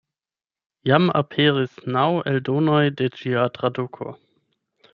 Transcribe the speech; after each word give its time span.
Jam 0.91 1.09
aperis 1.19 1.75
naŭ 1.97 2.07
eldonoj 2.33 2.81
de 3.03 3.13
ĝia 3.21 3.47
traduko. 3.59 4.13